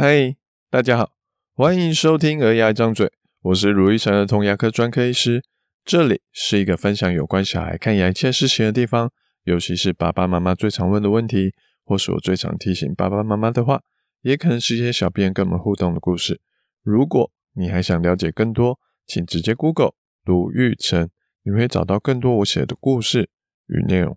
[0.00, 0.36] 嗨，
[0.70, 1.12] 大家好，
[1.56, 3.06] 欢迎收听《儿牙一张嘴》，
[3.42, 5.42] 我是如意成儿童牙科专科医师，
[5.84, 9.10] 这里是一个分享有关小孩看牙一切事情的地方，
[9.42, 11.52] 尤其是爸爸妈妈最常问的问题，
[11.84, 13.82] 或是我最常提醒爸爸妈妈的话，
[14.20, 16.40] 也可能是一些小编跟我们互动的故事。
[16.84, 21.10] 如果你还想了解更多，请直接 Google 卢玉成，
[21.42, 23.30] 你会找到更多我写的故事
[23.66, 24.16] 与内容。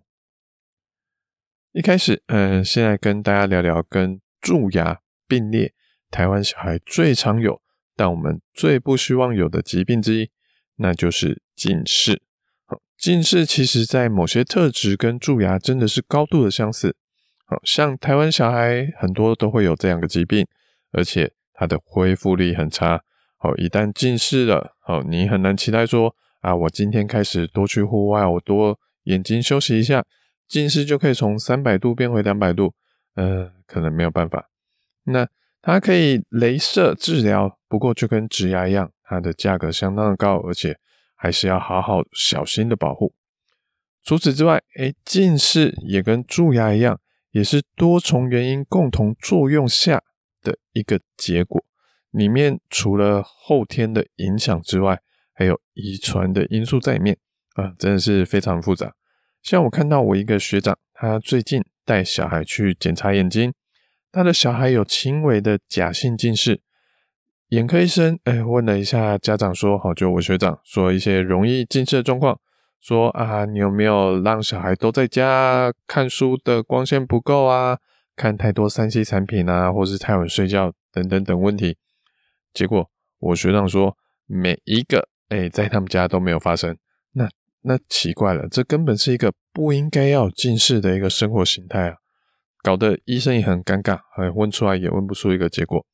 [1.72, 5.00] 一开始，嗯，先来跟大家聊聊跟蛀牙
[5.32, 5.72] 并列
[6.10, 7.62] 台湾小孩最常有，
[7.96, 10.30] 但我们最不希望有的疾病之一，
[10.76, 12.20] 那就是近视。
[12.98, 16.94] 近视其实在某些特质跟蛀牙真的是高度的相似。
[17.46, 20.46] 好，像台湾小孩很多都会有这样的疾病，
[20.90, 23.02] 而且它的恢复力很差。
[23.38, 30.04] 好，一旦近视了，好，你很难期待说啊，我今天开始多去户外，我多眼睛休息一下。
[30.46, 32.74] 近视就可以从三百度变回两百度，
[33.14, 34.51] 呃，可能没有办法。
[35.04, 35.28] 那
[35.60, 40.78] 它可以镭射治疗，不过就跟植牙一样，它的价格相当的高，而且
[41.14, 43.14] 还是要好好小心的保护。
[44.02, 47.00] 除此之外，诶，近视也跟蛀牙一样，
[47.30, 50.02] 也是多重原因共同作用下
[50.42, 51.64] 的一个结果。
[52.10, 55.00] 里面除了后天的影响之外，
[55.32, 57.16] 还有遗传的因素在里面，
[57.54, 58.92] 啊、真的是非常复杂。
[59.40, 63.54] 像我看到我一个学长，他最近带小孩去检查眼睛，
[64.12, 66.60] 他的小孩有轻微的假性近视，
[67.48, 72.38] 眼科医生哎问了一下家长说，好，就我学长说一些容易近视的状况，
[72.78, 77.78] 说啊，你有没有让小孩都在家看书的光线不够啊，
[78.14, 81.78] 看太多三 C 产品啊，或是太晚睡觉等等等问题，
[82.52, 82.88] 结果
[83.18, 86.76] 我学长说每一个哎在他们家都没有发生，
[87.12, 87.28] 那。
[87.64, 91.96] 那奇怪了，这根本是一个不应该要近视的一个生活形态啊，
[92.62, 95.84] 搞得医生也很尴尬，哎，问出来也问不出一个结果。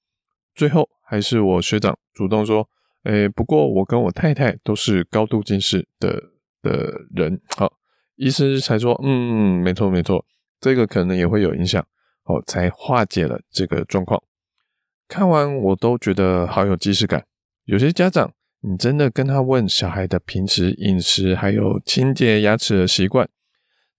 [0.55, 2.69] 最后还是我学长主动说，
[3.05, 6.23] 哎，不过我跟我太太都是高度近视的
[6.63, 7.73] 的人，好，
[8.17, 10.25] 医生才说，嗯，没错没错，
[10.61, 11.81] 这个可能也会有影响，
[12.25, 14.23] 哦，才化解了这个状况。
[15.09, 17.25] 看完我都觉得好有既视感，
[17.65, 18.33] 有些家长。
[18.61, 23.31] 你真的跟他问小孩的平时饮食，还有清洁牙齿的习惯，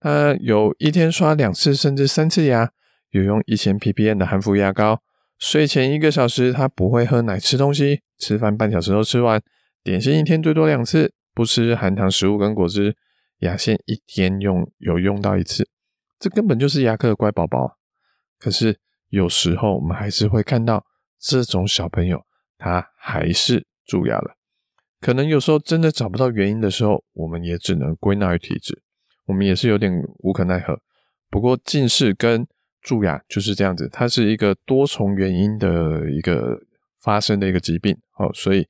[0.00, 2.70] 他有一天刷两次甚至三次牙，
[3.10, 5.02] 有用一千 ppm 的含氟牙膏，
[5.38, 9.42] 睡前一个小时他不会喝奶吃东西，吃饭半小时后吃完，
[9.84, 12.96] 点心一天最多两次，不吃含糖食物跟果汁，
[13.40, 15.68] 牙线一天用有用到一次，
[16.18, 17.76] 这根本就是牙科的乖宝宝。
[18.38, 18.78] 可是
[19.10, 20.86] 有时候我们还是会看到
[21.18, 22.24] 这种小朋友，
[22.56, 24.36] 他还是蛀牙了。
[24.98, 28.82] 可能有时候真的找不到原因的时候，我们也只能归纳于体质，
[29.30, 30.76] 我们也是有点无可奈何。
[31.30, 32.44] 不过近视跟
[32.82, 36.58] 蛀牙就是这样子，它是一个多重原因的一个
[37.00, 38.66] 发生的一个疾病，哦，所以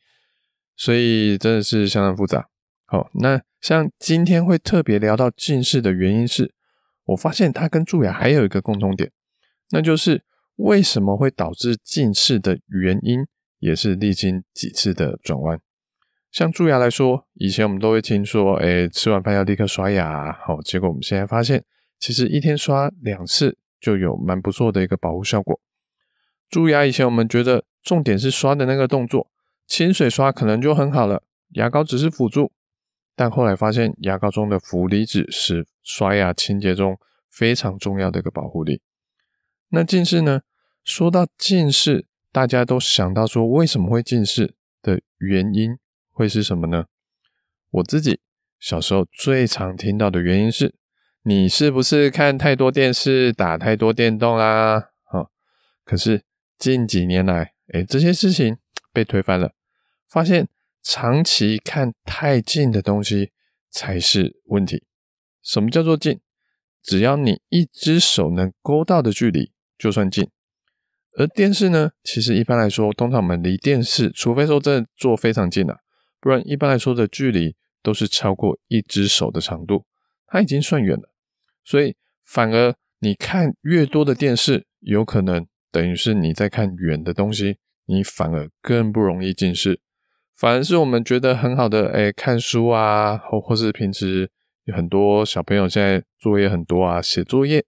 [0.77, 2.47] 所以真的是相当复杂。
[2.85, 6.53] 好，那像今天会特别聊到近视的原因是，
[7.07, 9.11] 我发现它跟蛀牙还有一个共同点，
[9.71, 10.23] 那就是
[10.57, 13.21] 为什么会导致近视的原因，
[13.61, 15.59] 也是历经几次的转弯。
[16.31, 20.33] 像蛀牙来说，以前我们都会听说，哎，吃完饭要立刻刷牙。
[20.33, 21.65] 好，结果我们现在发现，
[21.99, 25.61] 其实一天刷两次就有蛮不错的一个保护效果。
[26.49, 29.31] 蛀牙以前我们觉得重点是刷的那个动作，
[29.67, 31.25] 清水刷可能就很好了，
[31.55, 32.53] 牙膏只是辅助。
[33.17, 36.97] 但后来发现，牙膏中的氟离子是刷牙清洁中
[37.29, 38.81] 非常重要的一个保护力。
[39.71, 40.43] 那近视呢？
[40.83, 45.77] 说到近视，大家都想到说，为什么会近视的原因？
[46.13, 46.87] 会是什么呢？
[47.71, 48.21] 我自己
[48.59, 50.75] 小时候最常听到的原因是，
[51.23, 54.91] 你是不是看太多电视，打太多电动啦？
[55.05, 55.31] 好，
[55.85, 56.25] 可是
[56.59, 58.59] 近几年来，诶，这些事情
[58.93, 59.53] 被推翻了，
[60.09, 60.49] 发现
[60.83, 63.31] 长期看太近的东西
[63.71, 64.85] 才是问题。
[65.43, 66.21] 什么叫做近？
[66.83, 70.29] 只要你一只手能勾到的距离就算近。
[71.19, 75.81] 而电视呢，其实一般来说，通常我们离电视，除非说真的坐非常近了。
[76.21, 79.87] 不然，一般来说的距离都是超过一只手的长度，
[80.27, 81.11] 它已经算远了。
[81.65, 81.97] 所以，
[82.27, 87.57] 反而你看越多的电视，有可能等于是你在看远的东西，
[87.87, 89.81] 你反而更不容易近视。
[90.37, 94.31] 反而是我们觉得很好的，哎，看书啊，或或是平时
[94.65, 97.65] 有很多小朋友现在作业很多啊，写作业，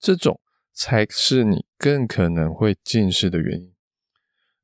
[0.00, 0.40] 这种
[0.72, 3.72] 才是你更可能会近视的原因。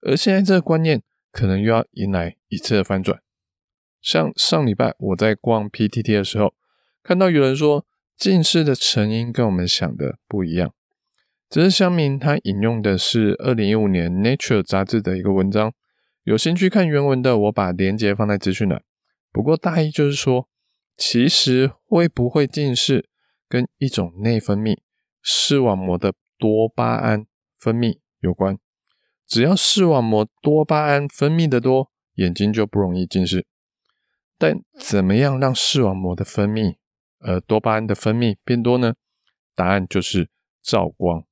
[0.00, 1.00] 而现在这个观念。
[1.30, 3.20] 可能又要迎来一次的翻转。
[4.00, 6.54] 像上礼拜我在逛 PTT 的时候，
[7.02, 7.86] 看到有人说
[8.16, 10.72] 近视的成因跟我们想的不一样。
[11.48, 15.72] 这是乡民他引用的是二零一五年 Nature 杂志的一个文章，
[16.22, 18.82] 有兴趣看原文的，我把链接放在资讯栏。
[19.32, 20.48] 不过大意就是说，
[20.96, 23.08] 其实会不会近视
[23.48, 24.78] 跟一种内分泌
[25.22, 27.26] 视网膜的多巴胺
[27.58, 28.56] 分泌有关。
[29.30, 33.46] 只要视网膜多巴胺分泌的多，眼睛就不容易近视。
[34.36, 36.74] 但怎么样让视网膜的分泌，
[37.20, 38.94] 呃，多巴胺的分泌变多呢？
[39.54, 40.28] 答案就是
[40.60, 41.24] 照光。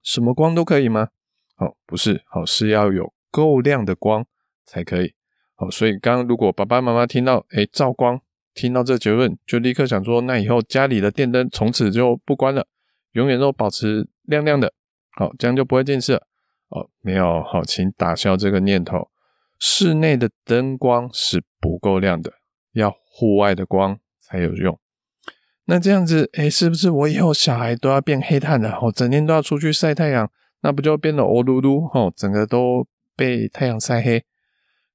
[0.00, 1.08] 什么光都可以吗？
[1.56, 4.24] 好，不是，好，是要有够亮的光
[4.64, 5.12] 才可以。
[5.56, 8.20] 好，所以刚刚如果爸爸妈妈听到，诶，照光，
[8.54, 12.68] 听到这结论，就立刻想说，那以后家里的电灯从此就不关了，
[13.14, 14.72] 永远都保持亮亮的，
[15.16, 16.28] 好，这样就不会近视了。
[16.72, 19.10] 哦，没有，好，请打消这个念头。
[19.58, 22.32] 室内的灯光是不够亮的，
[22.72, 24.78] 要户外的光才有用。
[25.66, 28.72] 那这样子，诶，是不是我以后小孩都要变黑炭了？
[28.80, 30.28] 哦，整天都要出去晒太阳，
[30.62, 31.88] 那不就变得欧噜噜？
[31.96, 34.24] 哦，整个都被太阳晒黑。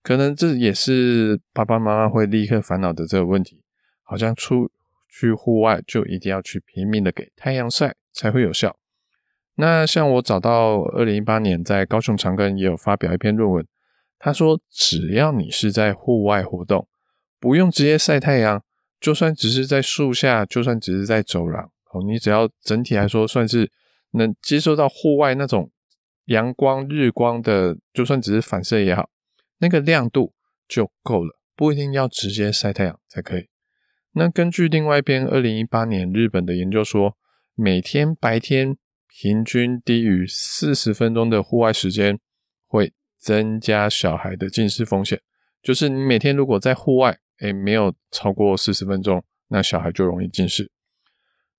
[0.01, 3.61] 可能这也是爸爸妈妈会立刻烦恼的这个问题，
[4.03, 4.69] 好像出
[5.07, 8.77] 去户外就一定要去拼命的给太阳晒才会有效。
[9.59, 13.67] 那像我找到二零一八年在高雄长庚也有发表一篇论文，
[14.17, 16.87] 他说只要你是在户外活动，
[17.39, 18.63] 不用直接晒太阳。
[18.99, 23.71] 就算只是在树下，就算只是在走廊，哦，你只要整体来说算是
[24.13, 25.69] 能接受到户外那种
[26.25, 29.09] 阳光、日光的，就算只是反射也好，
[29.59, 30.33] 那个亮度
[30.67, 33.49] 就够了，不一定要直接晒太阳才可以。
[34.13, 37.15] 那根据另外一篇二零一八年日本的研究说，
[37.53, 38.77] 每天白天
[39.07, 42.19] 平均低于四十分钟的户外时间，
[42.65, 45.21] 会增加小孩的近视风险。
[45.61, 50.71] 就是你每天如果在户外，诶，没有超过四十分钟，那小孩就容易近视。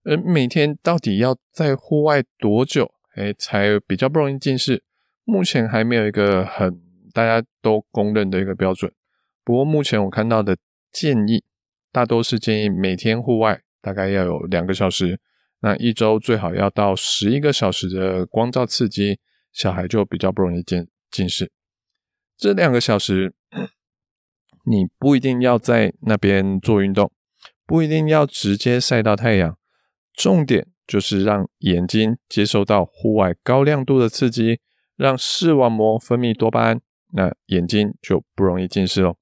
[0.05, 4.83] 而每天到底要在户外多久，诶，才比较不容易近视？
[5.25, 6.81] 目前还没有一个很
[7.13, 8.91] 大家都公认的一个标准。
[9.45, 10.57] 不过目前我看到的
[10.91, 11.45] 建议，
[11.93, 15.21] 大多是建议每天户外大概要有两个小时，
[15.61, 19.19] 那一周最好要到十一个小时的光照刺激，
[19.53, 21.51] 小孩就比较不容易近近视。
[22.37, 23.35] 这两个小时。
[24.71, 27.11] 你不一定要在那边做运动，
[27.65, 29.57] 不一定要直接晒到太阳，
[30.13, 34.61] 重点就是让眼睛接受到户外高亮度的刺激，
[34.95, 36.83] 让视网膜分泌多巴胺，
[37.15, 39.17] 那眼睛就不容易近视喽。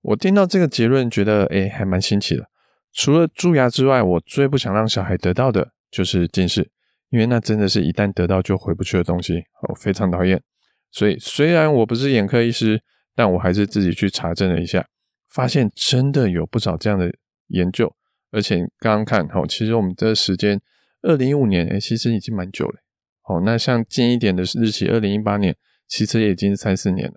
[0.00, 2.48] 我听到这个结论，觉得诶还蛮新奇的。
[2.94, 6.70] 除了蛀牙之外，我最不想让小孩得到的就是近视，
[7.10, 10.42] 因为那真的是一旦得到就回不去的东西，我非常讨厌。
[10.90, 12.80] 所以虽然我不是眼科医师。
[13.16, 14.84] 但我还是自己去查证了一下，
[15.30, 17.08] 发现真的有不少这样的
[17.46, 17.94] 研究，
[18.32, 20.60] 而且刚刚看，齁，其实我们这时间，
[21.02, 22.80] 二零一五年，诶，其实已经蛮久了，
[23.22, 25.56] 好，那像近一点的日期，二零一八年，
[25.86, 27.14] 其实也已经三四年了，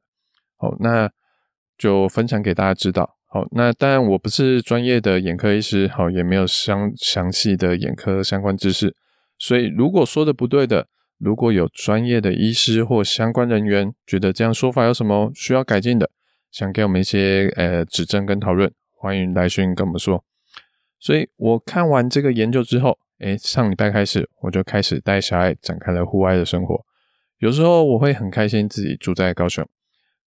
[0.58, 1.12] 好，那
[1.80, 8.96] 就分享给大家知道，好，那当然我不是专业的眼科医师，好，也没有相详细的眼科相关知识，
[9.38, 10.88] 所以如果说的不对的。
[11.20, 16.12] 如果有专业的医师或相关人员觉得这样说法有什么需要改进的，
[16.52, 20.24] 想给我们一些呃指正跟讨论，欢迎来讯跟我们说。
[21.00, 26.86] 所以我看完这个研究之后，诶，上礼拜开始我就开始带小爱展开了户外的生活。
[27.40, 29.68] 有时候我会很开心自己住在高雄，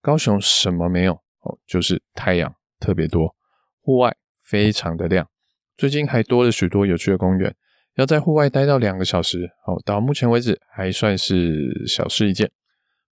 [0.02, 3.36] 高雄什么没有哦，就是太阳特别多，
[3.82, 5.28] 户外非常的亮，
[5.76, 7.54] 最近还多了许多有趣的公园。
[7.96, 12.50] 要在户外待到两个小时，哦，到目前为止还算是小事一件。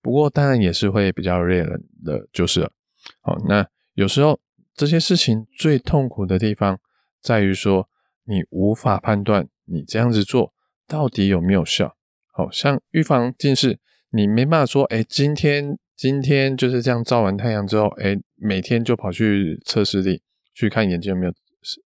[0.01, 2.73] 不过当然也是会比较累人的，就是了。
[3.21, 4.41] 好，那有时候
[4.75, 6.79] 这些事情最痛苦的地方
[7.21, 7.89] 在于说，
[8.25, 10.55] 你无法判断你这样子做
[10.87, 11.97] 到底有没有效。
[12.33, 20.23] 好，像预防近视，你没办法说，哎，今天今天就是这样照完太阳之后，哎，每天就跑去测视力
[20.55, 21.33] 去看眼睛有没有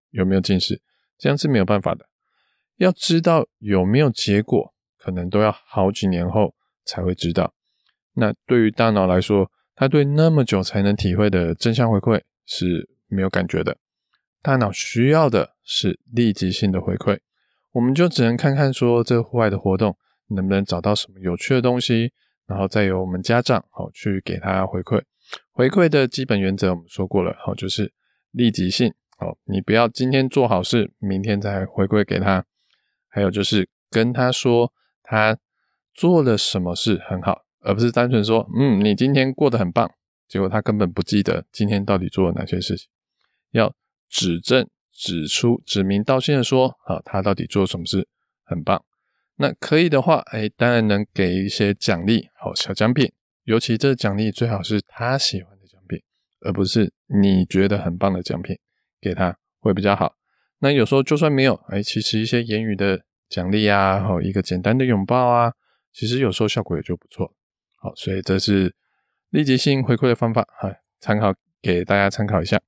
[0.09, 0.81] 有没有近视，
[1.15, 2.07] 这样是没有办法的。
[2.77, 7.53] 要知道有没有结果，可能都要好几年后才会知道。
[8.13, 13.77] 那对于大脑来说，它对那么久才能体会的正向回馈是没有感觉的。
[14.41, 17.19] 大脑需要的是立即性的回馈。
[17.73, 19.95] 我们就只能看看说这个户外的活动
[20.29, 22.11] 能不能找到什么有趣的东西，
[22.49, 25.03] 然后再由我们家长好去给他回馈。
[25.51, 27.93] 回馈的基本原则我们说过了，好，就是
[28.31, 28.91] 立即性。
[29.17, 32.43] 好，你不要今天做好事，明天再回馈给他。
[33.07, 35.37] 还有就是跟他说他
[35.93, 39.91] 做了什么事很好，而不是单纯说，嗯，你今天过得很棒，
[40.27, 42.89] 结果他根本不记得今天到底做了哪些事情。
[43.51, 43.75] 要
[44.09, 48.07] 指正、指出、指名道姓的说，好，他到底做了什么事
[48.43, 48.83] 很棒。
[49.41, 53.09] 那可以的话，哎，当然能给一些奖励，好小奖品。
[53.45, 55.97] 尤其这奖励最好是他喜欢的奖品，
[56.41, 58.57] 而不是你觉得很棒的奖品，
[58.99, 60.13] 给他会比较好。
[60.59, 65.53] 那有时候就算没有，哎，其实一些言语的奖励啊，好一个简单的拥抱啊，
[65.93, 67.33] 其实有时候效果也就不错。
[67.77, 68.75] 好，所以这是
[69.29, 70.69] 立即性回馈的方法，哈，
[70.99, 72.59] 参考给大家参考一下。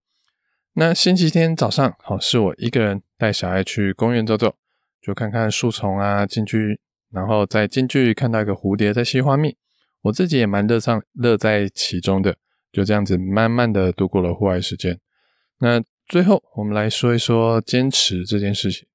[0.75, 4.55] 那星期天早上，好，是我一个人带小孩去公园走走，
[5.01, 6.79] 就看看树丛啊，进去，
[7.11, 9.55] 然后再进去看到一个蝴蝶在吸花蜜，
[10.01, 12.35] 我自己也蛮乐上乐在其中的，
[12.71, 14.99] 就这样子慢慢的度过了户外时间。
[15.59, 18.87] 那最后我们来说一说坚持这件事情。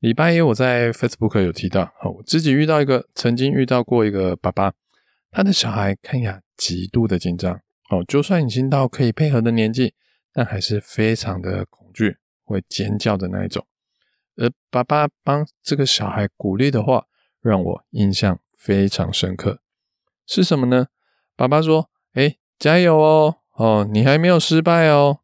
[0.00, 4.72] 礼拜一我在 Facebook 有提到，好，我自己遇到一个曾经遇到过一个爸爸，
[5.30, 7.54] 他的小孩看呀极度的紧张，
[7.90, 9.94] 哦，就算已经到可以配合的年纪。
[10.30, 13.66] 但还是非常的恐惧，会尖叫的那一种。
[14.38, 17.06] 而爸爸帮这个小孩鼓励的话，
[17.42, 19.60] 让我印象非常深刻。
[20.26, 20.86] 是什么呢？
[21.36, 25.20] 爸爸说：“哎，加油哦，哦，你还没有失败哦。”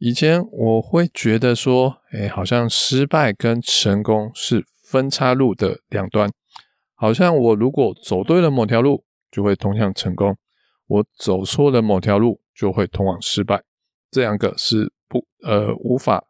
[0.00, 6.30] 以前我会觉得说，哎，好像失败跟成功是分岔路的两端，
[6.94, 10.34] 好像我如果走对了某条路，就会通向成功；
[10.86, 13.64] 我走错了某条路，就会通往失败。
[14.08, 16.27] 这两个是不呃无法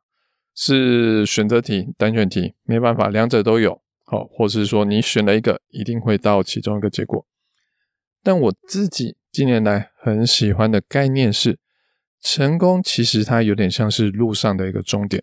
[0.60, 7.24] 是选择题单选题，没办法，两者都有好，或是说你选了一个，一定会到其中一个结果。
[8.24, 11.60] 但我自己近年来很喜欢的概念是，
[12.20, 15.22] 成功其实它有点像是路上的一个终点，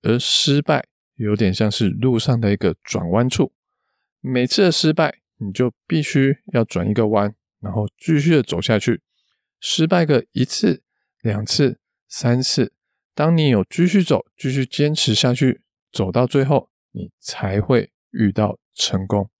[0.00, 3.52] 而失败有点像是路上的一个转弯处。
[4.22, 9.02] 每次的失败，你就必须要转一个弯，然后继续的走下去，
[9.60, 10.80] 失败个一次。
[11.20, 12.73] 两次、三次，
[13.14, 19.30] 当你有继续走、继续坚持下去，走到最后，你才会遇到成功。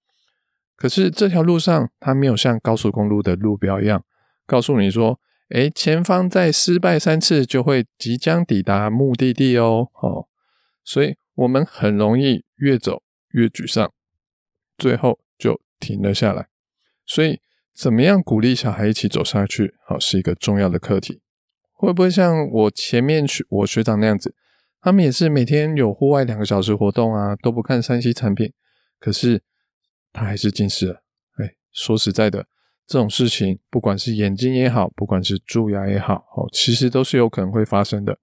[0.77, 4.05] 可是这条路上，它没有像高速公路的路标一样，
[4.47, 5.19] 告诉你说
[5.51, 10.29] ：“诶，前方再失败三次，就会即将抵达目的地哦。”哦，
[10.85, 13.93] 所以我们很容易越走越沮丧，
[14.79, 16.49] 最后就停了下来。
[17.05, 17.41] 所以，
[17.75, 21.21] 怎么样鼓励小孩一起走下去，好，是一个重要的课题。
[21.85, 24.35] 会不会像我前面学我学长那样子，
[24.81, 28.53] 他们也是每天有户外两个小时活动啊，都不看 3C 产品，
[28.99, 29.43] 可是
[30.13, 31.03] 他还是近视了。
[31.39, 32.47] 哎，说实在的，
[32.87, 38.19] 这种事情不管是眼睛也好，不管是蛀牙也好，哦，其实都是有可能会发生的。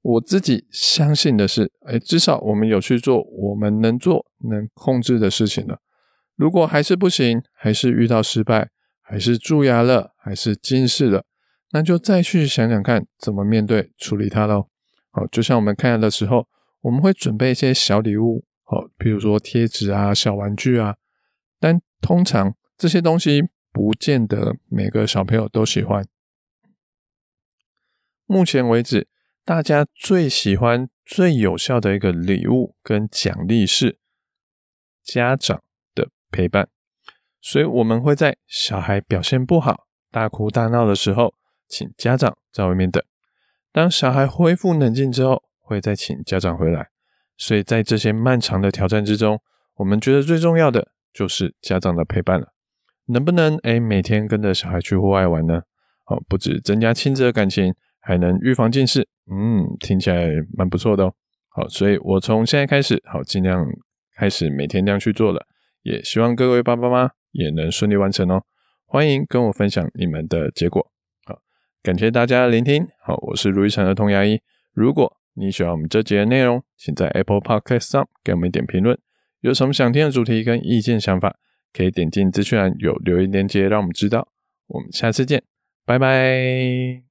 [0.00, 5.80] 我自己相信的是，哎，至少我们有去做我们能做、能控制的事情了。
[6.36, 8.70] 如果还是不行，还是遇到失败，
[9.02, 11.24] 还是蛀牙了，还是近视了。
[11.70, 14.68] 那就再去想想看，怎么面对处理它喽。
[15.10, 16.46] 好，就像我们看的时候，
[16.80, 20.96] 我们会准备一些小礼物，好，比如说贴纸啊、小玩具啊。
[21.60, 26.06] 但通常这些东西不见得每个小朋友都喜欢。
[28.26, 29.08] 目前为止，
[29.44, 33.98] 大家最喜欢、最有效的一个礼物跟奖励是
[35.02, 35.62] 家长
[35.94, 36.68] 的陪伴。
[37.40, 41.34] 所以我们会在小孩表现不好、大哭大闹的时候，
[41.68, 43.02] 请家长在外面等，
[43.72, 46.88] 当小孩恢复冷静之后，会再请家长回来。
[47.36, 49.40] 所以在这些漫长的挑战之中，
[49.76, 52.52] 我们觉得最重要的就是家长的陪伴了。
[53.06, 55.62] 能不能诶每天跟着小孩去户外玩呢？
[56.04, 59.08] 好，不止增加亲子的感情，还能预防近视。
[59.30, 61.14] 嗯，听起来蛮不错的哦。
[61.48, 63.64] 好，所以我从现在开始，好，尽量
[64.16, 65.46] 开始每天这样去做了。
[65.82, 68.42] 也希望各位爸爸妈妈也能顺利完成哦。
[68.84, 70.90] 欢迎跟我分享你们的结果。
[71.82, 74.40] 感谢大家的聆听，好，我是如意城儿童牙医。
[74.72, 78.98] 如果你喜欢我们这节的内容，请在 Apple Podcast 上给我们一点评论。
[79.40, 81.36] 有什么想听的主题跟意见想法，
[81.72, 84.28] 可以点进资讯栏有留言链接，让我们知道。
[84.66, 85.42] 我们下次见，
[85.86, 87.07] 拜拜。